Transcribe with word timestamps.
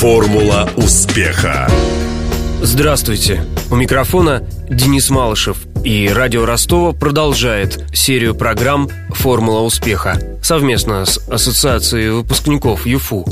Формула 0.00 0.66
успеха. 0.76 1.68
Здравствуйте. 2.62 3.44
У 3.70 3.76
микрофона 3.76 4.42
Денис 4.70 5.10
Малышев. 5.10 5.58
И 5.84 6.08
радио 6.08 6.46
Ростова 6.46 6.92
продолжает 6.92 7.84
серию 7.94 8.34
программ 8.34 8.88
«Формула 9.10 9.60
успеха» 9.60 10.18
совместно 10.42 11.04
с 11.04 11.18
Ассоциацией 11.28 12.12
выпускников 12.12 12.86
ЮФУ. 12.86 13.26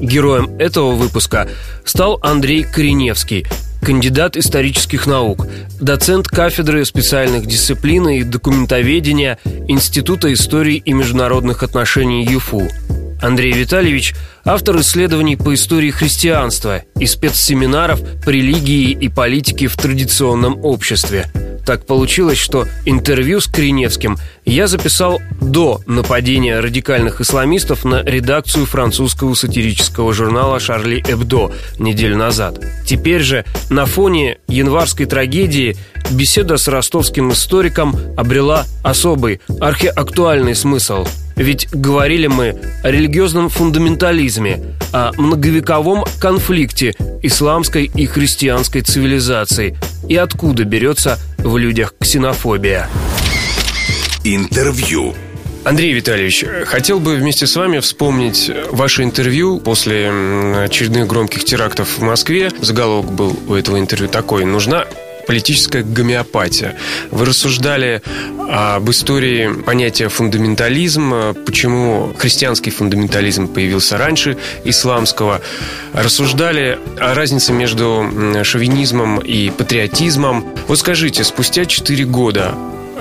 Героем 0.00 0.56
этого 0.58 0.96
выпуска 0.96 1.48
стал 1.84 2.18
Андрей 2.20 2.64
Кореневский, 2.64 3.46
кандидат 3.80 4.36
исторических 4.36 5.06
наук, 5.06 5.46
доцент 5.80 6.26
кафедры 6.26 6.84
специальных 6.84 7.46
дисциплин 7.46 8.08
и 8.08 8.24
документоведения 8.24 9.38
Института 9.68 10.32
истории 10.32 10.82
и 10.84 10.92
международных 10.92 11.62
отношений 11.62 12.24
ЮФУ– 12.24 12.66
Андрей 13.20 13.52
Витальевич– 13.52 14.14
автор 14.48 14.80
исследований 14.80 15.36
по 15.36 15.54
истории 15.54 15.90
христианства 15.90 16.82
и 16.98 17.06
спецсеминаров 17.06 18.00
по 18.24 18.30
религии 18.30 18.92
и 18.92 19.08
политике 19.08 19.66
в 19.66 19.76
традиционном 19.76 20.64
обществе. 20.64 21.30
Так 21.66 21.84
получилось, 21.84 22.38
что 22.38 22.66
интервью 22.86 23.40
с 23.40 23.46
Кореневским 23.46 24.16
я 24.46 24.66
записал 24.66 25.20
до 25.42 25.82
нападения 25.86 26.60
радикальных 26.60 27.20
исламистов 27.20 27.84
на 27.84 28.02
редакцию 28.02 28.64
французского 28.64 29.34
сатирического 29.34 30.14
журнала 30.14 30.60
«Шарли 30.60 31.04
Эбдо» 31.06 31.52
неделю 31.78 32.16
назад. 32.16 32.58
Теперь 32.86 33.20
же 33.20 33.44
на 33.68 33.84
фоне 33.84 34.38
январской 34.48 35.04
трагедии 35.04 35.76
беседа 36.10 36.56
с 36.56 36.68
ростовским 36.68 37.32
историком 37.32 37.94
обрела 38.16 38.64
особый 38.82 39.42
архиактуальный 39.60 40.54
смысл– 40.54 41.06
ведь 41.38 41.68
говорили 41.70 42.26
мы 42.26 42.60
о 42.82 42.90
религиозном 42.90 43.48
фундаментализме, 43.48 44.76
о 44.92 45.12
многовековом 45.16 46.04
конфликте 46.20 46.94
исламской 47.22 47.90
и 47.94 48.06
христианской 48.06 48.82
цивилизаций 48.82 49.76
и 50.08 50.16
откуда 50.16 50.64
берется 50.64 51.18
в 51.38 51.56
людях 51.56 51.94
ксенофобия. 52.00 52.88
Интервью. 54.24 55.14
Андрей 55.64 55.92
Витальевич, 55.92 56.44
хотел 56.66 56.98
бы 56.98 57.16
вместе 57.16 57.46
с 57.46 57.54
вами 57.54 57.80
вспомнить 57.80 58.50
ваше 58.70 59.02
интервью 59.02 59.60
после 59.60 60.10
очередных 60.64 61.06
громких 61.06 61.44
терактов 61.44 61.98
в 61.98 62.02
Москве. 62.02 62.50
Заголовок 62.60 63.12
был 63.12 63.38
у 63.48 63.54
этого 63.54 63.78
интервью 63.78 64.08
такой. 64.08 64.44
Нужна 64.44 64.86
политическая 65.28 65.82
гомеопатия. 65.82 66.74
Вы 67.10 67.26
рассуждали 67.26 68.00
об 68.50 68.90
истории 68.90 69.52
понятия 69.62 70.08
фундаментализм, 70.08 71.34
почему 71.44 72.14
христианский 72.18 72.70
фундаментализм 72.70 73.46
появился 73.46 73.98
раньше 73.98 74.38
исламского. 74.64 75.42
Рассуждали 75.92 76.78
о 76.98 77.12
разнице 77.12 77.52
между 77.52 78.10
шовинизмом 78.42 79.18
и 79.18 79.50
патриотизмом. 79.50 80.46
Вот 80.66 80.78
скажите, 80.78 81.24
спустя 81.24 81.66
4 81.66 82.06
года 82.06 82.54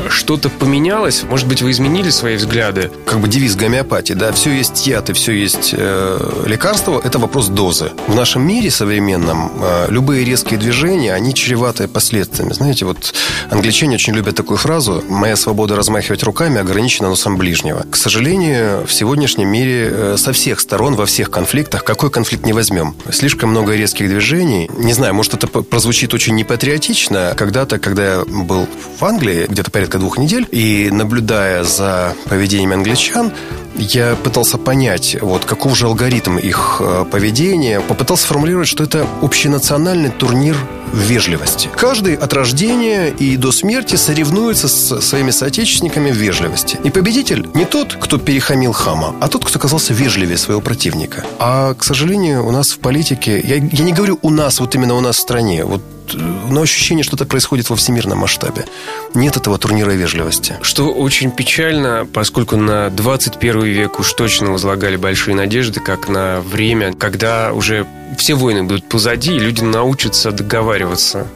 что-то 0.09 0.50
поменялось? 0.50 1.23
Может 1.23 1.48
быть, 1.48 1.62
вы 1.62 1.72
изменили 1.72 2.09
свои 2.09 2.36
взгляды? 2.36 2.92
Как 3.06 3.20
бы 3.20 3.28
девиз 3.28 3.56
гомеопатии, 3.56 4.14
да, 4.14 4.31
все 4.31 4.52
есть 4.52 4.88
яд 4.88 5.09
и 5.09 5.14
все 5.14 5.31
есть 5.34 5.73
э, 5.78 6.44
лекарство, 6.45 7.02
это 7.04 7.20
вопрос 7.20 7.48
дозы. 7.48 7.92
В 8.08 8.16
нашем 8.16 8.48
мире 8.48 8.72
современном 8.72 9.52
э, 9.62 9.88
любые 9.89 10.23
резкие 10.23 10.59
движения, 10.59 11.14
они 11.14 11.34
чреваты 11.34 11.88
последствиями. 11.88 12.54
Знаете, 12.54 12.86
вот 12.86 13.14
англичане 13.50 13.95
очень 13.95 14.14
любят 14.14 14.36
такую 14.36 14.58
фразу 14.58 15.04
«моя 15.08 15.36
свобода 15.36 15.76
размахивать 15.76 16.23
руками 16.23 16.59
ограничена 16.59 17.09
носом 17.09 17.38
ближнего». 17.38 17.86
К 17.89 17.95
сожалению, 17.95 18.86
в 18.86 18.94
сегодняшнем 18.94 19.50
мире 19.50 19.89
э, 19.92 20.16
со 20.17 20.34
всех 20.34 20.59
сторон, 20.59 20.95
во 20.95 21.06
всех 21.06 21.32
конфликтах, 21.32 21.84
какой 21.84 22.09
конфликт 22.09 22.45
не 22.45 22.54
возьмем, 22.54 22.95
слишком 23.11 23.50
много 23.50 23.76
резких 23.76 24.08
движений. 24.08 24.70
Не 24.78 24.94
знаю, 24.94 25.14
может, 25.14 25.34
это 25.34 25.48
прозвучит 25.48 26.14
очень 26.14 26.36
непатриотично. 26.36 27.34
Когда-то, 27.36 27.80
когда 27.80 28.16
я 28.16 28.26
был 28.26 28.67
в 29.00 29.06
Англии, 29.06 29.45
где-то 29.48 29.72
порядка 29.72 29.86
порядка 29.87 29.99
двух 29.99 30.17
недель. 30.17 30.48
И 30.52 30.89
наблюдая 30.92 31.64
за 31.64 32.14
поведением 32.30 32.73
англичан, 32.73 33.31
я 33.75 34.15
пытался 34.15 34.58
понять, 34.58 35.17
вот 35.21 35.45
каков 35.45 35.77
же 35.77 35.86
алгоритм 35.86 36.37
их 36.37 36.77
э, 36.80 37.05
поведения. 37.09 37.80
Попытался 37.80 38.23
сформулировать, 38.23 38.67
что 38.67 38.83
это 38.83 39.05
общенациональный 39.21 40.09
турнир 40.09 40.58
вежливости. 40.93 41.70
Каждый 41.75 42.15
от 42.15 42.33
рождения 42.33 43.09
и 43.09 43.37
до 43.37 43.52
смерти 43.52 43.95
соревнуется 43.95 44.67
с 44.67 45.02
своими 45.02 45.31
соотечественниками 45.31 46.11
в 46.11 46.15
вежливости. 46.15 46.77
И 46.83 46.89
победитель 46.89 47.48
не 47.54 47.65
тот, 47.65 47.95
кто 47.99 48.17
перехамил 48.17 48.73
хама, 48.73 49.15
а 49.21 49.27
тот, 49.27 49.45
кто 49.45 49.59
оказался 49.59 49.93
вежливее 49.93 50.37
своего 50.37 50.61
противника. 50.61 51.23
А, 51.39 51.73
к 51.73 51.83
сожалению, 51.83 52.45
у 52.45 52.52
нас 52.52 52.71
в 52.71 52.80
политике... 52.80 53.39
Я, 53.39 53.55
я 53.55 53.83
не 53.83 53.93
говорю 53.93 54.19
у 54.21 54.30
нас, 54.30 54.59
вот 54.59 54.75
именно 54.75 54.95
у 54.95 55.02
нас 55.02 55.17
в 55.17 55.19
стране. 55.19 55.64
Вот 55.65 55.81
но 56.14 56.62
ощущение, 56.62 57.04
что 57.04 57.16
это 57.16 57.26
происходит 57.26 57.70
во 57.70 57.76
всемирном 57.76 58.20
масштабе. 58.20 58.66
Нет 59.14 59.38
этого 59.38 59.58
турнира 59.58 59.92
вежливости. 59.92 60.56
Что 60.62 60.92
очень 60.92 61.32
печально, 61.32 62.08
поскольку 62.12 62.58
на 62.58 62.90
21 62.90 63.64
век 63.64 64.00
уж 64.00 64.14
точно 64.14 64.52
возлагали 64.52 64.96
большие 64.96 65.36
надежды, 65.36 65.80
как 65.80 66.10
на 66.10 66.42
время, 66.42 66.94
когда 66.94 67.54
уже 67.54 67.86
все 68.17 68.36
войны 68.36 68.64
будут 68.64 68.88
позади, 68.88 69.36
и 69.36 69.40
люди 69.40 69.62
научатся 69.62 70.32
договариваться. 70.32 71.28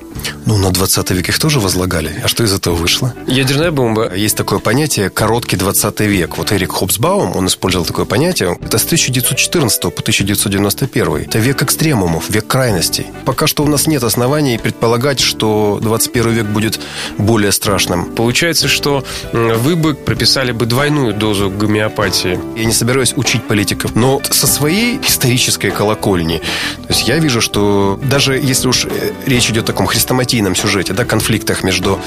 Ну, 0.45 0.57
на 0.57 0.71
20 0.71 1.11
век 1.11 1.29
их 1.29 1.39
тоже 1.39 1.59
возлагали. 1.59 2.21
А 2.23 2.27
что 2.27 2.43
из 2.43 2.53
этого 2.53 2.75
вышло? 2.75 3.13
Ядерная 3.27 3.71
бомба. 3.71 4.13
Есть 4.15 4.37
такое 4.37 4.59
понятие 4.59 5.09
«короткий 5.09 5.55
20 5.55 5.99
век». 6.01 6.37
Вот 6.37 6.51
Эрик 6.51 6.71
Хобсбаум, 6.71 7.35
он 7.35 7.47
использовал 7.47 7.85
такое 7.85 8.05
понятие. 8.05 8.57
Это 8.61 8.77
с 8.77 8.85
1914 8.85 9.81
по 9.81 10.01
1991. 10.01 11.15
Это 11.15 11.39
век 11.39 11.63
экстремумов, 11.63 12.29
век 12.29 12.47
крайностей. 12.47 13.07
Пока 13.25 13.47
что 13.47 13.63
у 13.63 13.67
нас 13.67 13.87
нет 13.87 14.03
оснований 14.03 14.57
предполагать, 14.57 15.19
что 15.19 15.79
21 15.81 16.31
век 16.31 16.45
будет 16.45 16.79
более 17.17 17.51
страшным. 17.51 18.05
Получается, 18.05 18.67
что 18.67 19.03
вы 19.33 19.75
бы 19.75 19.93
прописали 19.93 20.51
бы 20.51 20.65
двойную 20.65 21.13
дозу 21.13 21.49
гомеопатии. 21.49 22.39
Я 22.57 22.65
не 22.65 22.73
собираюсь 22.73 23.13
учить 23.15 23.43
политиков, 23.43 23.95
но 23.95 24.21
со 24.29 24.47
своей 24.47 24.99
исторической 25.07 25.71
колокольни. 25.71 26.41
То 26.87 26.93
есть 26.93 27.07
я 27.07 27.19
вижу, 27.19 27.41
что 27.41 27.99
даже 28.03 28.33
если 28.33 28.67
уж 28.67 28.85
э, 28.85 29.11
речь 29.25 29.49
идет 29.49 29.65
о 29.65 29.67
таком 29.67 29.87
хрестоматийном 30.11 30.55
сюжете, 30.55 30.91
да, 30.91 31.05
конфликтах 31.05 31.63
между 31.63 31.97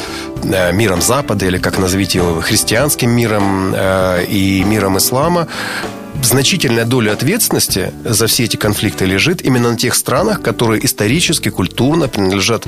э, 0.43 0.73
миром 0.73 1.01
Запада, 1.01 1.47
или 1.47 1.57
как 1.57 1.79
назовите 1.79 2.19
его, 2.19 2.43
христианским 2.43 3.11
миром 3.11 3.73
э, 3.75 4.27
и 4.27 4.63
миром 4.63 4.99
ислама, 4.99 5.49
значительная 6.23 6.85
доля 6.85 7.13
ответственности 7.13 7.93
за 8.05 8.27
все 8.27 8.45
эти 8.45 8.57
конфликты 8.57 9.07
лежит 9.07 9.41
именно 9.43 9.71
на 9.71 9.79
тех 9.79 9.95
странах, 9.95 10.43
которые 10.43 10.85
исторически, 10.85 11.49
культурно 11.49 12.07
принадлежат 12.09 12.67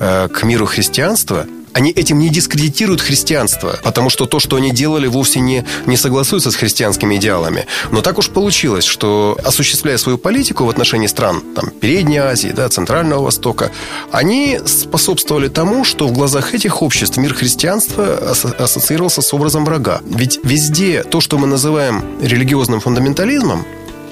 э, 0.00 0.28
к 0.28 0.42
миру 0.44 0.64
христианства– 0.64 1.44
они 1.72 1.90
этим 1.90 2.18
не 2.18 2.28
дискредитируют 2.28 3.00
христианство, 3.00 3.78
потому 3.82 4.10
что 4.10 4.26
то, 4.26 4.40
что 4.40 4.56
они 4.56 4.70
делали, 4.70 5.06
вовсе 5.06 5.40
не, 5.40 5.64
не 5.86 5.96
согласуется 5.96 6.50
с 6.50 6.56
христианскими 6.56 7.16
идеалами. 7.16 7.66
Но 7.90 8.02
так 8.02 8.18
уж 8.18 8.30
получилось, 8.30 8.84
что 8.84 9.38
осуществляя 9.44 9.96
свою 9.98 10.18
политику 10.18 10.64
в 10.64 10.70
отношении 10.70 11.06
стран 11.06 11.42
там, 11.54 11.70
Передней 11.70 12.18
Азии, 12.18 12.52
да, 12.54 12.68
Центрального 12.68 13.24
Востока, 13.24 13.70
они 14.12 14.60
способствовали 14.66 15.48
тому, 15.48 15.84
что 15.84 16.08
в 16.08 16.12
глазах 16.12 16.54
этих 16.54 16.82
обществ 16.82 17.16
мир 17.16 17.34
христианства 17.34 18.18
ассоциировался 18.58 19.22
с 19.22 19.34
образом 19.34 19.64
врага. 19.64 20.00
Ведь 20.04 20.40
везде 20.42 21.02
то, 21.02 21.20
что 21.20 21.38
мы 21.38 21.46
называем 21.46 22.04
религиозным 22.22 22.80
фундаментализмом, 22.80 23.64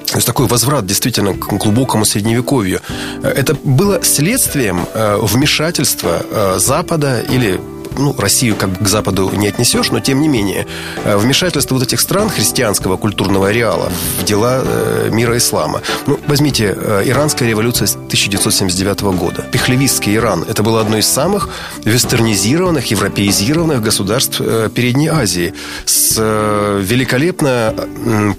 то 0.06 0.16
есть 0.16 0.26
такой 0.26 0.46
возврат 0.46 0.86
действительно 0.86 1.34
к 1.34 1.52
глубокому 1.58 2.04
средневековью. 2.04 2.80
Это 3.22 3.56
было 3.64 4.02
следствием 4.04 4.86
э, 4.94 5.18
вмешательства 5.20 6.22
э, 6.30 6.58
Запада 6.58 7.20
или 7.20 7.60
ну, 7.98 8.14
Россию 8.18 8.56
как 8.56 8.70
бы 8.70 8.84
к 8.84 8.88
Западу 8.88 9.30
не 9.34 9.48
отнесешь, 9.48 9.90
но 9.90 10.00
тем 10.00 10.20
не 10.20 10.28
менее, 10.28 10.66
э, 11.04 11.16
вмешательство 11.16 11.74
вот 11.74 11.84
этих 11.84 12.00
стран 12.00 12.28
христианского 12.28 12.96
культурного 12.96 13.48
ареала 13.48 13.90
в 14.20 14.24
дела 14.24 14.62
э, 14.64 15.10
мира 15.12 15.36
ислама. 15.36 15.82
Ну, 16.06 16.18
возьмите, 16.26 16.74
э, 16.76 17.02
иранская 17.06 17.48
революция 17.48 17.88
1979 17.88 19.12
года. 19.12 19.42
Пехлевистский 19.52 20.16
Иран. 20.16 20.44
Это 20.48 20.62
было 20.62 20.80
одно 20.80 20.98
из 20.98 21.06
самых 21.06 21.48
вестернизированных, 21.84 22.90
европеизированных 22.90 23.82
государств 23.82 24.40
Передней 24.74 25.08
Азии 25.08 25.54
с 25.84 26.16
великолепно 26.18 27.74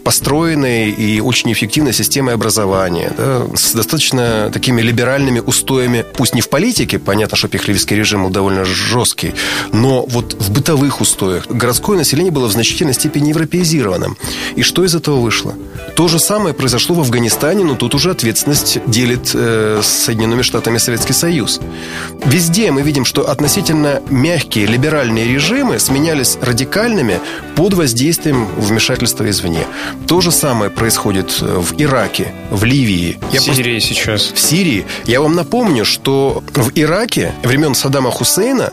построенной 0.04 0.90
и 0.90 1.20
очень 1.22 1.52
эффективной 1.52 1.94
системой 1.94 2.34
образования, 2.34 3.12
да, 3.18 3.46
с 3.56 3.74
достаточно 3.74 4.50
такими 4.54 4.82
либеральными 4.82 5.40
устоями, 5.40 6.06
пусть 6.16 6.34
не 6.34 6.42
в 6.42 6.50
политике, 6.50 7.00
понятно, 7.00 7.38
что 7.38 7.48
пехлевистский 7.48 7.96
режим 7.96 8.24
был 8.24 8.30
довольно 8.30 8.66
жесткий, 8.66 9.34
Но 9.72 10.06
вот 10.06 10.34
в 10.34 10.52
бытовых 10.52 11.02
устоях 11.02 11.48
городское 11.48 11.98
население 11.98 12.32
было 12.32 12.48
в 12.48 12.52
значительной 12.52 12.94
степени 12.94 13.30
европеизированным. 13.30 14.18
И 14.56 14.64
что 14.64 14.84
из 14.84 14.96
этого 14.96 15.20
вышло? 15.20 15.54
То 15.96 16.08
же 16.08 16.20
самое 16.20 16.54
произошло 16.54 16.96
в 16.96 17.00
Афганистане, 17.00 17.64
но 17.64 17.76
тут 17.76 17.96
уже 17.96 18.12
ответственность 18.12 18.80
делит 18.86 19.32
э, 19.34 19.82
с 19.84 19.88
Соединенными 19.88 20.42
Штатами 20.42 20.78
Советский 20.78 21.14
Союз. 21.14 21.60
Везде 22.26 22.72
мы 22.72 22.82
видим, 22.82 23.06
что 23.06 23.30
относительно 23.30 24.02
мягкие 24.10 24.66
либеральные 24.66 25.28
режимы 25.28 25.80
сменялись 25.80 26.38
радикальными 26.42 27.20
под 27.56 27.74
воздействием 27.74 28.48
вмешательства 28.58 29.30
извне. 29.30 29.66
То 30.08 30.22
же 30.22 30.32
самое 30.32 30.70
происходит 30.70 31.42
в 31.42 31.74
Ираке, 31.78 32.34
в 32.52 32.64
Ливии. 32.64 33.20
В 33.32 33.40
Сирии 33.40 33.80
просто... 33.80 33.96
сейчас. 33.96 34.32
В 34.34 34.40
Сирии. 34.40 34.86
Я 35.06 35.22
вам 35.22 35.36
напомню, 35.36 35.86
что 35.86 36.44
в 36.54 36.72
Ираке 36.76 37.34
времен 37.44 37.74
Саддама 37.76 38.12
Хусейна 38.12 38.72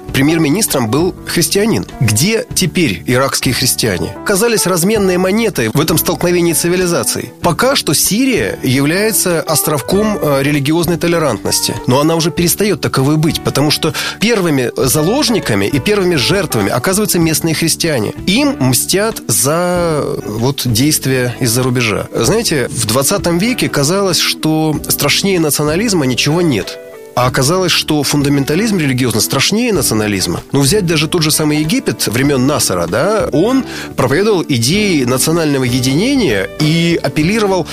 премьер-министром 0.64 0.88
был 0.88 1.14
христианин. 1.26 1.87
Где 2.00 2.46
теперь 2.55 3.02
иракские 3.06 3.55
христиане? 3.55 4.14
Оказались 4.22 4.66
разменные 4.66 5.19
монеты 5.19 5.70
в 5.72 5.81
этом 5.81 5.99
столкновении 5.99 6.52
цивилизаций. 6.52 7.32
Пока 7.43 7.76
что 7.76 7.94
Сирия 7.94 8.58
является 8.62 9.43
островком 9.43 10.19
э, 10.20 10.43
религиозной 10.43 10.96
толерантности. 10.96 11.75
Но 11.87 12.00
она 12.00 12.16
уже 12.16 12.31
перестает 12.31 12.81
таковой 12.81 13.16
быть, 13.16 13.43
потому 13.43 13.70
что 13.70 13.93
первыми 14.20 14.70
заложниками 14.76 15.66
и 15.66 15.78
первыми 15.78 16.16
жертвами 16.16 16.70
оказываются 16.70 17.19
местные 17.19 17.55
христиане. 17.55 18.12
Им 18.26 18.56
мстят 18.60 19.20
за 19.28 20.02
вот 20.26 20.62
действия 20.64 21.34
из-за 21.40 21.62
рубежа. 21.62 22.06
Знаете, 22.14 22.69
в 22.69 22.87
20 22.87 23.26
веке 23.40 23.69
казалось, 23.69 24.19
что 24.19 24.76
страшнее 24.88 25.40
национализма 25.40 26.06
ничего 26.06 26.43
нет. 26.43 26.78
А 27.14 27.26
оказалось, 27.26 27.70
что 27.70 28.02
фундаментализм 28.02 28.78
религиозно 28.78 29.20
страшнее 29.20 29.72
национализма. 29.72 30.43
Ну, 30.52 30.61
взять 30.61 30.84
даже 30.84 31.06
тот 31.06 31.22
же 31.22 31.31
самый 31.31 31.58
Египет 31.58 32.06
времен 32.08 32.46
Насара, 32.46 32.87
да, 32.87 33.28
он 33.32 33.64
проповедовал 33.96 34.44
идеи 34.49 35.05
национального 35.05 35.64
единения 35.64 36.49
и 36.61 36.99
апеллировал 37.02 37.69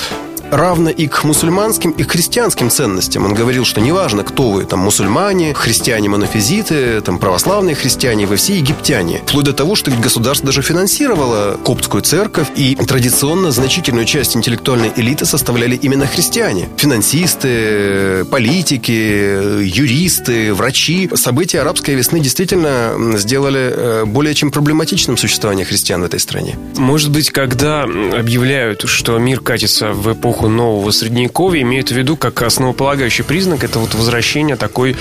равно 0.52 0.90
и 0.90 1.08
к 1.08 1.24
мусульманским, 1.24 1.92
и 1.92 2.04
к 2.04 2.12
христианским 2.12 2.70
ценностям. 2.70 3.26
Он 3.26 3.34
говорил, 3.34 3.66
что 3.66 3.82
неважно, 3.82 4.24
кто 4.24 4.52
вы, 4.52 4.66
там, 4.66 4.80
мусульмане, 4.80 5.54
христиане-монофизиты, 5.54 7.02
там, 7.02 7.18
православные 7.18 7.76
христиане, 7.76 8.26
вы 8.26 8.36
все 8.36 8.58
египтяне. 8.58 9.22
Вплоть 9.26 9.46
до 9.46 9.54
того, 9.54 9.76
что 9.76 9.92
ведь 9.92 10.02
государство 10.02 10.48
даже 10.48 10.62
финансировало 10.62 11.58
коптскую 11.64 12.02
церковь, 12.02 12.48
и 12.56 12.76
традиционно 12.76 13.52
значительную 13.52 14.06
часть 14.06 14.36
интеллектуальной 14.36 14.92
элиты 14.96 15.26
составляли 15.26 15.76
именно 15.76 16.06
христиане. 16.06 16.70
Финансисты, 16.78 18.26
политики, 18.26 19.62
юристы, 19.64 20.54
врачи. 20.54 21.10
События 21.16 21.62
арабской 21.62 21.96
весны 21.96 22.20
действительно 22.20 22.94
сделали 23.16 23.74
э, 23.74 24.06
более 24.06 24.34
чем 24.34 24.52
проблематичным 24.52 25.18
существование 25.18 25.66
христиан 25.66 26.02
в 26.02 26.06
этой 26.06 26.20
стране. 26.20 26.58
Может 26.78 27.12
быть, 27.12 27.32
когда 27.32 27.84
объявляют, 27.84 28.84
что 28.88 29.18
мир 29.18 29.40
катится 29.40 29.94
в 29.94 30.12
эпоху 30.14 30.41
эпоху 30.42 30.48
нового 30.48 30.92
средневековья 30.92 31.62
имеют 31.62 31.92
в 31.92 31.96
виду 31.96 32.18
как 32.18 32.42
основополагающий 32.42 33.24
признак 33.24 33.64
это 33.64 33.80
вот 33.80 33.94
возвращение 33.94 34.56
такой 34.56 34.96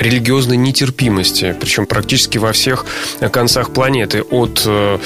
религиозной 0.00 0.56
нетерпимости, 0.56 1.54
причем 1.60 1.86
практически 1.86 2.38
во 2.38 2.52
всех 2.52 2.86
концах 3.30 3.70
планеты, 3.70 4.22
от 4.22 4.62
э, 4.66 4.98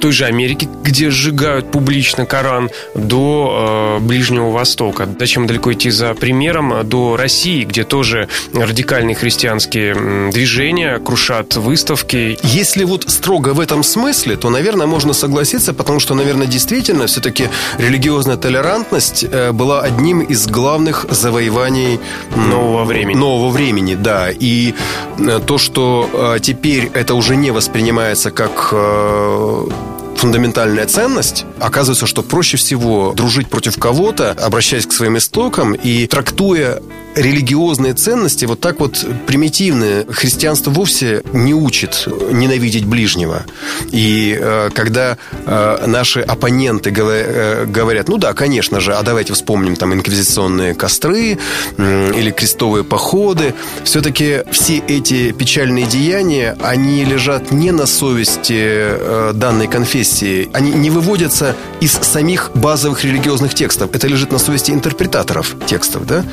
той 0.00 0.12
же 0.12 0.24
Америки, 0.24 0.68
где 0.82 1.10
сжигают 1.10 1.70
публично 1.70 2.26
Коран, 2.26 2.68
до 2.94 3.98
э, 4.00 4.04
Ближнего 4.04 4.50
Востока. 4.50 5.08
Зачем 5.18 5.46
далеко 5.46 5.72
идти 5.72 5.90
за 5.90 6.14
примером, 6.14 6.86
до 6.88 7.16
России, 7.16 7.64
где 7.64 7.84
тоже 7.84 8.28
радикальные 8.52 9.14
христианские 9.14 10.30
движения 10.32 10.98
крушат 10.98 11.56
выставки. 11.56 12.36
Если 12.42 12.84
вот 12.84 13.08
строго 13.08 13.50
в 13.54 13.60
этом 13.60 13.84
смысле, 13.84 14.36
то, 14.36 14.50
наверное, 14.50 14.86
можно 14.86 15.12
согласиться, 15.12 15.72
потому 15.72 16.00
что, 16.00 16.14
наверное, 16.14 16.48
действительно 16.48 17.06
все-таки 17.06 17.48
религиозная 17.78 18.36
толерантность 18.36 19.24
была 19.52 19.80
одним 19.80 20.20
из 20.20 20.46
главных 20.46 21.06
завоеваний 21.10 22.00
нового 22.36 22.84
времени. 22.84 23.16
Нового 23.16 23.50
времени, 23.50 23.94
да. 23.94 24.30
И 24.30 24.74
э, 25.18 25.40
то, 25.46 25.58
что 25.58 26.08
э, 26.12 26.40
теперь 26.40 26.90
это 26.94 27.14
уже 27.14 27.36
не 27.36 27.50
воспринимается 27.50 28.30
как 28.30 28.70
э, 28.72 29.68
фундаментальная 30.16 30.86
ценность, 30.86 31.46
оказывается, 31.58 32.06
что 32.06 32.22
проще 32.22 32.56
всего 32.56 33.12
дружить 33.14 33.48
против 33.48 33.78
кого-то, 33.78 34.32
обращаясь 34.32 34.86
к 34.86 34.92
своим 34.92 35.16
истокам 35.16 35.72
и 35.72 36.06
трактуя 36.06 36.82
религиозные 37.20 37.94
ценности 37.94 38.44
вот 38.44 38.60
так 38.60 38.80
вот 38.80 39.04
примитивные. 39.26 40.06
Христианство 40.08 40.70
вовсе 40.70 41.22
не 41.32 41.54
учит 41.54 42.08
ненавидеть 42.30 42.84
ближнего. 42.84 43.44
И 43.90 44.36
э, 44.40 44.70
когда 44.74 45.16
э, 45.46 45.84
наши 45.86 46.20
оппоненты 46.20 46.90
э, 46.90 47.66
говорят, 47.66 48.08
ну 48.08 48.18
да, 48.18 48.32
конечно 48.32 48.80
же, 48.80 48.94
а 48.94 49.02
давайте 49.02 49.32
вспомним 49.32 49.76
там 49.76 49.94
инквизиционные 49.94 50.74
костры 50.74 51.38
э, 51.76 52.12
или 52.14 52.30
крестовые 52.30 52.84
походы, 52.84 53.54
все-таки 53.84 54.42
все 54.50 54.78
эти 54.78 55.32
печальные 55.32 55.86
деяния, 55.86 56.56
они 56.62 57.04
лежат 57.04 57.52
не 57.52 57.70
на 57.70 57.86
совести 57.86 58.54
э, 58.56 59.32
данной 59.34 59.68
конфессии, 59.68 60.48
они 60.52 60.72
не 60.72 60.90
выводятся 60.90 61.54
из 61.80 61.92
самих 61.92 62.50
базовых 62.54 63.04
религиозных 63.04 63.54
текстов. 63.54 63.90
Это 63.94 64.06
лежит 64.06 64.32
на 64.32 64.38
совести 64.38 64.70
интерпретаторов 64.70 65.54
текстов, 65.66 66.06
да? 66.06 66.24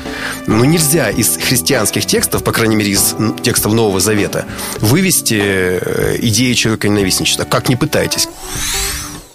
Ну, 0.46 0.64
нельзя 0.78 1.10
из 1.10 1.36
христианских 1.36 2.06
текстов, 2.06 2.44
по 2.44 2.52
крайней 2.52 2.76
мере, 2.76 2.92
из 2.92 3.16
текстов 3.42 3.72
Нового 3.72 3.98
Завета, 3.98 4.46
вывести 4.80 5.40
э, 5.40 6.16
идеи 6.20 6.52
человека 6.52 6.88
ненавистничества. 6.88 7.44
Как 7.44 7.68
не 7.68 7.74
пытайтесь. 7.74 8.28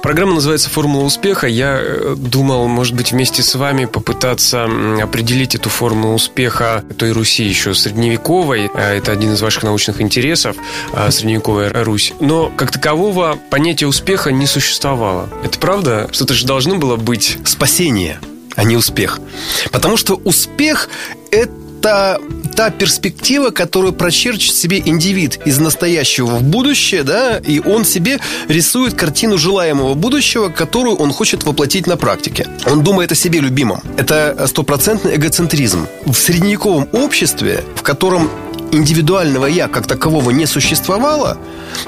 Программа 0.02 0.36
называется 0.36 0.70
«Формула 0.70 1.04
успеха». 1.04 1.48
Я 1.48 1.80
э, 1.82 2.16
думал, 2.18 2.70
может 2.70 2.96
быть, 2.96 3.12
вместе 3.12 3.44
с 3.44 3.56
вами 3.56 3.86
попытаться 3.86 4.70
определить 5.02 5.54
эту 5.56 5.70
формулу 5.70 6.14
успеха 6.14 6.86
той 6.98 7.12
Руси 7.12 7.44
еще 7.44 7.74
средневековой. 7.74 8.70
А 8.74 8.94
это 8.94 9.12
один 9.12 9.34
из 9.34 9.42
ваших 9.42 9.64
научных 9.64 10.00
интересов, 10.00 10.56
средневековая 11.10 11.84
Русь. 11.84 12.14
Но 12.22 12.54
как 12.56 12.72
такового 12.72 13.38
понятия 13.50 13.88
успеха 13.88 14.32
не 14.32 14.48
существовало. 14.48 15.28
Это 15.44 15.60
правда? 15.60 16.08
Что-то 16.14 16.34
же 16.36 16.46
должно 16.46 16.76
было 16.76 16.96
быть... 16.96 17.38
Спасение 17.46 18.20
а 18.56 18.64
не 18.64 18.78
успех. 18.78 19.20
Потому 19.72 19.98
что 19.98 20.16
успех– 20.24 20.90
это 21.34 22.20
та 22.56 22.70
перспектива, 22.70 23.50
которую 23.50 23.94
прочерчит 23.94 24.54
себе 24.54 24.82
индивид 24.86 25.40
из 25.46 25.58
настоящего 25.60 26.28
в 26.28 26.44
будущее, 26.44 27.04
да, 27.04 27.40
и 27.40 27.60
он 27.60 27.84
себе 27.84 28.20
рисует 28.48 28.94
картину 28.94 29.38
желаемого 29.38 29.96
будущего, 29.96 30.50
которую 30.50 30.96
он 30.98 31.12
хочет 31.12 31.44
воплотить 31.44 31.88
на 31.88 31.98
практике. 31.98 32.48
Он 32.68 32.84
думает 32.84 33.12
о 33.12 33.16
себе 33.16 33.40
любимом. 33.40 33.82
Это 33.98 34.46
стопроцентный 34.48 35.16
эгоцентризм. 35.16 35.88
В 36.06 36.14
средневековом 36.14 36.88
обществе, 36.92 37.64
в 37.76 37.82
котором 37.82 38.30
индивидуального 38.74 39.46
«я» 39.46 39.68
как 39.68 39.88
такового 39.88 40.32
не 40.32 40.46
существовало, 40.46 41.38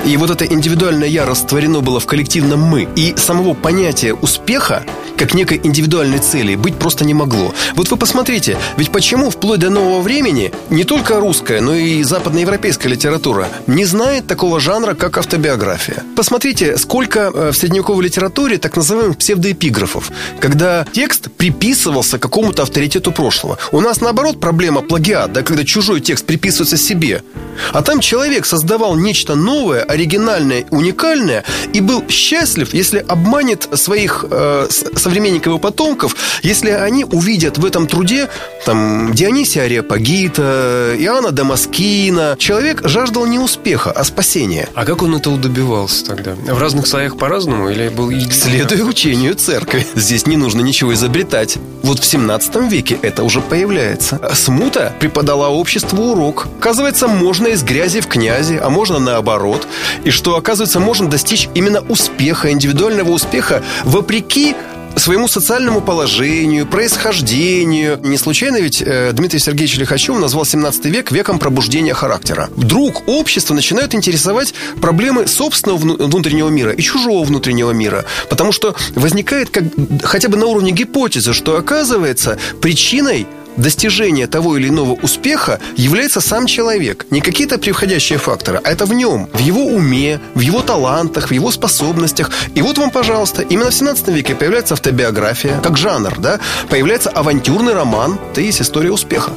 и 0.06 0.16
вот 0.18 0.30
это 0.30 0.46
индивидуальное 0.46 1.08
«я» 1.08 1.26
растворено 1.26 1.82
было 1.82 2.00
в 2.00 2.06
коллективном 2.06 2.62
«мы», 2.62 2.88
и 2.96 3.16
самого 3.18 3.54
понятия 3.54 4.14
успеха 4.14 4.84
как 5.18 5.34
некой 5.34 5.60
индивидуальной 5.64 6.20
цели 6.20 6.56
быть 6.56 6.76
просто 6.76 7.06
не 7.06 7.14
могло. 7.14 7.54
Вот 7.76 7.90
вы 7.90 7.98
посмотрите, 7.98 8.58
ведь 8.78 8.92
почему 8.92 9.30
вплоть 9.30 9.60
до 9.60 9.70
нового 9.70 10.02
времени 10.02 10.52
не 10.70 10.84
только 10.84 11.20
русская, 11.20 11.62
но 11.62 11.74
и 11.74 12.04
западноевропейская 12.04 12.92
литература 12.92 13.48
не 13.68 13.86
знает 13.86 14.28
такого 14.28 14.60
жанра, 14.60 14.94
как 14.94 15.18
автобиография. 15.18 16.04
Посмотрите, 16.16 16.78
сколько 16.78 17.32
э, 17.34 17.52
в 17.52 17.58
средневековой 17.58 18.06
литературе 18.06 18.58
так 18.58 18.76
называемых 18.76 19.18
псевдоэпиграфов, 19.18 20.12
когда 20.40 20.86
текст 20.92 21.32
приписывался 21.32 22.20
какому-то 22.20 22.64
авторитету 22.64 23.12
прошлого. 23.12 23.58
У 23.72 23.82
нас, 23.82 24.02
наоборот, 24.02 24.40
проблема 24.40 24.82
плагиат, 24.82 25.32
да, 25.32 25.44
когда 25.44 25.64
чужой 25.64 26.02
текст 26.02 26.26
приписывается 26.26 26.75
себе. 26.78 27.24
А 27.72 27.82
там 27.82 28.00
человек 28.00 28.46
создавал 28.46 28.96
нечто 28.96 29.36
новое, 29.36 29.82
оригинальное, 29.82 30.66
уникальное 30.72 31.44
и 31.74 31.82
был 31.82 32.04
счастлив, 32.10 32.74
если 32.74 33.00
обманет 33.08 33.68
своих 33.74 34.26
э, 34.30 34.68
современников 34.70 35.56
и 35.56 35.60
потомков, 35.60 36.16
если 36.44 36.70
они 36.70 37.06
увидят 37.06 37.58
в 37.58 37.66
этом 37.66 37.88
труде 37.88 38.30
там, 38.66 39.14
Дионисия 39.14 39.64
Ариапагита, 39.64 40.96
Иоанна 40.98 41.32
Дамаскина. 41.32 42.36
Человек 42.40 42.88
жаждал 42.88 43.26
не 43.26 43.40
успеха, 43.40 43.92
а 43.92 44.04
спасения. 44.04 44.68
А 44.74 44.86
как 44.86 45.02
он 45.02 45.16
этого 45.16 45.38
добивался 45.38 46.06
тогда? 46.06 46.36
В 46.36 46.60
разных 46.60 46.88
слоях 46.88 47.18
по-разному 47.18 47.70
или 47.70 47.90
был 47.90 48.12
Следуя 48.32 48.84
учению 48.84 49.36
церкви. 49.36 49.86
Здесь 49.96 50.26
не 50.28 50.38
нужно 50.38 50.62
ничего 50.62 50.94
изобретать. 50.94 51.58
Вот 51.84 52.00
в 52.00 52.06
17 52.06 52.56
веке 52.72 52.98
это 53.02 53.24
уже 53.24 53.42
появляется. 53.42 54.20
Смута 54.34 54.94
преподала 55.00 55.50
обществу 55.50 56.12
урок. 56.12 56.48
Оказывается, 56.66 57.08
можно 57.08 57.50
из 57.50 57.62
грязи 57.62 58.02
в 58.02 58.08
князи, 58.08 58.60
а 58.60 58.72
можно 58.72 58.98
наоборот. 58.98 59.68
И 60.04 60.10
что, 60.10 60.36
оказывается, 60.36 60.80
можно 60.80 61.08
достичь 61.08 61.48
именно 61.54 61.82
успеха, 61.82 62.50
индивидуального 62.50 63.12
успеха, 63.12 63.62
вопреки 63.84 64.56
своему 64.96 65.28
социальному 65.28 65.80
положению, 65.82 66.66
происхождению. 66.66 68.00
Не 68.02 68.18
случайно 68.18 68.58
ведь 68.58 68.82
э, 68.82 69.12
Дмитрий 69.14 69.38
Сергеевич 69.38 69.78
Лихачев 69.78 70.18
назвал 70.18 70.44
17 70.44 70.86
век 70.86 71.12
веком 71.12 71.38
пробуждения 71.38 71.94
характера. 71.94 72.50
Вдруг 72.56 73.08
общество 73.08 73.54
начинает 73.54 73.94
интересовать 73.94 74.56
проблемы 74.82 75.28
собственного 75.28 75.78
внутреннего 75.78 76.50
мира 76.50 76.72
и 76.72 76.82
чужого 76.82 77.26
внутреннего 77.26 77.70
мира. 77.70 78.06
Потому 78.28 78.52
что 78.52 78.76
возникает 78.96 79.52
как, 79.52 79.66
хотя 80.02 80.30
бы 80.30 80.38
на 80.38 80.48
уровне 80.48 80.72
гипотезы, 80.72 81.34
что 81.34 81.58
оказывается 81.58 82.40
причиной 82.60 83.28
достижения 83.58 84.28
того 84.28 84.58
или 84.58 84.70
иного 84.70 84.94
успеха 84.94 85.60
является 85.76 86.22
сам 86.22 86.46
человек. 86.46 87.06
Не 87.10 87.22
какие-то 87.22 87.58
превходящие 87.58 88.20
факторы, 88.20 88.62
а 88.64 88.72
это 88.72 88.86
в 88.86 88.94
нем, 88.94 89.30
в 89.34 89.40
его 89.40 89.66
уме, 89.66 90.20
в 90.34 90.40
его 90.40 90.62
талантах, 90.62 91.30
в 91.30 91.34
его 91.34 91.52
способностях. 91.52 92.32
И 92.56 92.62
вот 92.62 92.78
вам, 92.78 92.92
пожалуйста, 92.92 93.42
именно 93.42 93.70
в 93.70 93.74
17 93.76 94.08
веке 94.10 94.36
появляется 94.36 94.74
автобиография, 94.74 95.60
как 95.62 95.78
жанр, 95.78 96.20
да, 96.20 96.40
появляется 96.70 97.10
авантюрный 97.10 97.74
роман, 97.74 98.20
это 98.32 98.42
есть 98.42 98.62
история 98.62 98.92
успеха. 98.92 99.32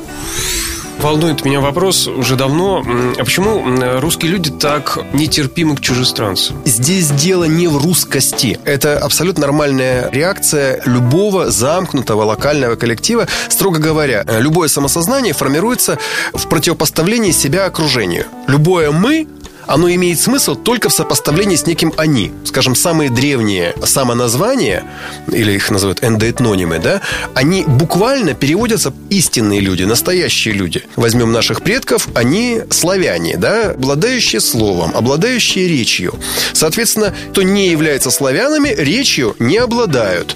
Волнует 1.00 1.44
меня 1.44 1.60
вопрос 1.60 2.08
уже 2.08 2.34
давно. 2.36 2.84
А 3.18 3.24
почему 3.24 3.64
русские 4.00 4.32
люди 4.32 4.50
так 4.50 4.98
нетерпимы 5.12 5.76
к 5.76 5.80
чужестранцам? 5.80 6.56
Здесь 6.64 7.10
дело 7.10 7.44
не 7.44 7.68
в 7.68 7.76
русскости. 7.76 8.58
Это 8.64 8.98
абсолютно 8.98 9.42
нормальная 9.42 10.10
реакция 10.10 10.82
любого 10.84 11.50
замкнутого 11.50 12.24
локального 12.24 12.74
коллектива. 12.74 13.28
Строго 13.48 13.78
говоря, 13.78 14.24
любое 14.38 14.68
самосознание 14.68 15.32
формируется 15.32 15.98
в 16.32 16.48
противопоставлении 16.48 17.30
себя 17.30 17.66
окружению. 17.66 18.24
Любое 18.48 18.90
«мы» 18.90 19.28
оно 19.68 19.90
имеет 19.90 20.18
смысл 20.18 20.56
только 20.56 20.88
в 20.88 20.92
сопоставлении 20.92 21.56
с 21.56 21.66
неким 21.66 21.92
«они». 21.96 22.32
Скажем, 22.44 22.74
самые 22.74 23.10
древние 23.10 23.74
самоназвания, 23.84 24.84
или 25.30 25.52
их 25.52 25.70
называют 25.70 26.02
эндоэтнонимы, 26.02 26.78
да, 26.78 27.02
они 27.34 27.64
буквально 27.66 28.34
переводятся 28.34 28.92
истинные 29.10 29.60
люди, 29.60 29.84
настоящие 29.84 30.54
люди. 30.54 30.82
Возьмем 30.96 31.30
наших 31.32 31.62
предков, 31.62 32.08
они 32.14 32.62
славяне, 32.70 33.36
да, 33.36 33.72
обладающие 33.72 34.40
словом, 34.40 34.92
обладающие 34.96 35.68
речью. 35.68 36.18
Соответственно, 36.54 37.14
кто 37.30 37.42
не 37.42 37.68
является 37.68 38.10
славянами, 38.10 38.74
речью 38.76 39.36
не 39.38 39.58
обладают. 39.58 40.34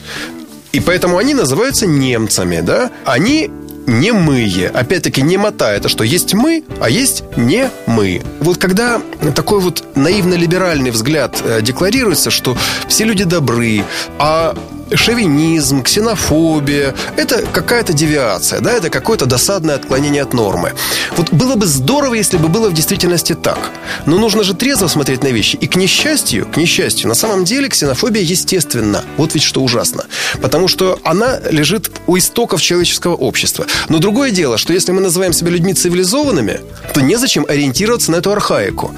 И 0.72 0.80
поэтому 0.80 1.18
они 1.18 1.34
называются 1.34 1.86
немцами, 1.86 2.60
да? 2.60 2.90
Они 3.04 3.50
не 3.86 4.12
мые. 4.12 4.68
Опять-таки, 4.68 5.22
немота– 5.22 5.72
это 5.74 5.88
что? 5.88 6.04
Есть 6.04 6.34
мы, 6.34 6.64
а 6.80 6.88
есть 6.88 7.24
не 7.36 7.70
мы. 7.86 8.22
Вот 8.40 8.58
когда 8.58 9.00
такой 9.34 9.60
вот 9.60 9.84
наивно-либеральный 9.96 10.90
взгляд 10.90 11.40
э, 11.44 11.62
декларируется, 11.62 12.30
что 12.30 12.56
все 12.88 13.04
люди 13.04 13.24
добры, 13.24 13.84
а 14.18 14.56
шовинизм, 14.94 15.82
ксенофобия– 15.82 16.94
это 17.16 17.42
какая-то 17.42 17.92
девиация, 17.92 18.60
да, 18.60 18.72
это 18.72 18.90
какое-то 18.90 19.26
досадное 19.26 19.76
отклонение 19.76 20.22
от 20.22 20.32
нормы. 20.32 20.72
Вот 21.16 21.32
было 21.32 21.54
бы 21.54 21.66
здорово, 21.66 22.14
если 22.14 22.36
бы 22.36 22.48
было 22.48 22.68
в 22.68 22.74
действительности 22.74 23.34
так. 23.34 23.70
Но 24.06 24.18
нужно 24.18 24.42
же 24.42 24.54
трезво 24.54 24.88
смотреть 24.88 25.22
на 25.22 25.28
вещи. 25.28 25.56
И 25.56 25.66
к 25.66 25.76
несчастью, 25.76 26.46
к 26.46 26.56
несчастью, 26.56 27.08
на 27.08 27.14
самом 27.14 27.44
деле 27.44 27.68
ксенофобия 27.68 28.22
естественна. 28.22 29.04
Вот 29.16 29.34
ведь 29.34 29.42
что 29.42 29.62
ужасно. 29.62 30.04
Потому 30.40 30.68
что 30.68 30.98
она 31.04 31.38
лежит 31.50 31.90
у 32.06 32.16
истоков 32.16 32.60
человеческого 32.60 33.14
общества. 33.14 33.66
Но 33.88 33.98
другое 33.98 34.30
дело, 34.30 34.58
что 34.58 34.72
если 34.72 34.92
мы 34.92 35.00
называем 35.00 35.32
себя 35.32 35.50
людьми 35.50 35.74
цивилизованными, 35.74 36.60
то 36.94 37.00
незачем 37.00 37.46
ориентироваться 37.48 38.10
на 38.12 38.16
эту 38.16 38.32
архаику. 38.32 38.94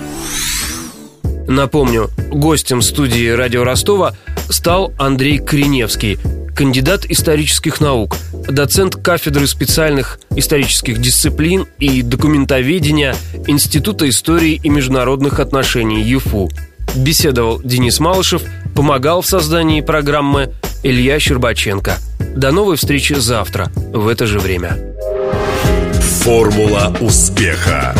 Напомню, 1.47 2.11
гостем 2.31 2.81
студии 2.83 3.29
«Радио 3.29 3.65
Ростова» 3.65 4.15
стал 4.49 4.93
Андрей 4.99 5.39
Кореневский, 5.39 6.19
кандидат 6.55 7.05
исторических 7.07 7.81
наук, 7.81 8.17
доцент 8.49 8.97
кафедры 8.97 9.47
специальных 9.47 10.19
исторических 10.37 10.99
дисциплин 10.99 11.67
и 11.79 12.03
документоведения 12.03 13.15
Института 13.47 14.09
истории 14.09 14.61
и 14.63 14.69
международных 14.69 15.41
отношений 15.41 16.03
ЮФУ. 16.03 16.51
Беседовал 16.95 17.61
Денис 17.63 17.99
Малышев, 18.01 18.43
помогал 18.75 19.21
в 19.21 19.27
создании 19.27 19.81
программы 19.81 20.53
Илья 20.83 21.19
Щербаченко. 21.19 21.99
До 22.37 22.53
новой 22.53 22.77
встречи 22.77 23.15
завтра 23.15 23.71
в 23.93 24.09
это 24.09 24.27
же 24.27 24.39
время. 24.39 24.79
Формула 26.23 26.97
успеха. 27.01 27.95